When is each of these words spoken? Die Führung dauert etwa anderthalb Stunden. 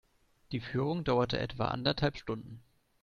Die 0.51 0.61
Führung 0.61 1.03
dauert 1.03 1.33
etwa 1.33 1.65
anderthalb 1.67 2.17
Stunden. 2.17 2.63